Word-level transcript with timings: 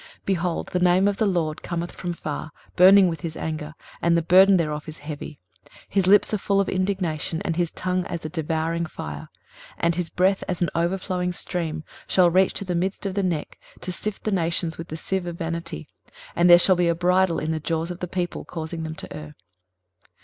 23:030:027 0.21 0.25
Behold, 0.25 0.67
the 0.73 0.79
name 0.79 1.07
of 1.07 1.17
the 1.17 1.27
LORD 1.27 1.61
cometh 1.61 1.91
from 1.91 2.11
far, 2.11 2.51
burning 2.75 3.07
with 3.07 3.21
his 3.21 3.37
anger, 3.37 3.75
and 4.01 4.17
the 4.17 4.23
burden 4.23 4.57
thereof 4.57 4.87
is 4.89 4.97
heavy: 4.97 5.39
his 5.87 6.07
lips 6.07 6.33
are 6.33 6.39
full 6.39 6.59
of 6.59 6.67
indignation, 6.67 7.39
and 7.45 7.55
his 7.55 7.69
tongue 7.69 8.03
as 8.07 8.25
a 8.25 8.29
devouring 8.29 8.87
fire: 8.87 9.29
23:030:028 9.77 9.77
And 9.81 9.93
his 9.97 10.09
breath, 10.09 10.43
as 10.47 10.59
an 10.63 10.71
overflowing 10.73 11.31
stream, 11.31 11.83
shall 12.07 12.31
reach 12.31 12.55
to 12.55 12.65
the 12.65 12.73
midst 12.73 13.05
of 13.05 13.13
the 13.13 13.21
neck, 13.21 13.59
to 13.81 13.91
sift 13.91 14.23
the 14.23 14.31
nations 14.31 14.79
with 14.79 14.87
the 14.87 14.97
sieve 14.97 15.27
of 15.27 15.37
vanity: 15.37 15.87
and 16.35 16.49
there 16.49 16.57
shall 16.57 16.75
be 16.75 16.87
a 16.87 16.95
bridle 16.95 17.37
in 17.37 17.51
the 17.51 17.59
jaws 17.59 17.91
of 17.91 17.99
the 17.99 18.07
people, 18.07 18.43
causing 18.43 18.81
them 18.81 18.95
to 18.95 19.15
err. 19.15 19.35